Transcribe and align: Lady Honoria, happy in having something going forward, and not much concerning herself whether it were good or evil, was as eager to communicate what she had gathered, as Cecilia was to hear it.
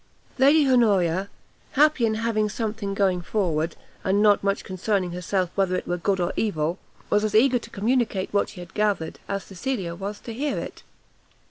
Lady 0.39 0.67
Honoria, 0.67 1.29
happy 1.73 2.07
in 2.07 2.15
having 2.15 2.49
something 2.49 2.95
going 2.95 3.21
forward, 3.21 3.75
and 4.03 4.19
not 4.19 4.43
much 4.43 4.63
concerning 4.63 5.11
herself 5.11 5.51
whether 5.53 5.75
it 5.75 5.87
were 5.87 5.95
good 5.95 6.19
or 6.19 6.33
evil, 6.35 6.79
was 7.11 7.23
as 7.23 7.35
eager 7.35 7.59
to 7.59 7.69
communicate 7.69 8.33
what 8.33 8.49
she 8.49 8.61
had 8.61 8.73
gathered, 8.73 9.19
as 9.27 9.43
Cecilia 9.43 9.93
was 9.93 10.19
to 10.21 10.33
hear 10.33 10.57
it. 10.57 10.81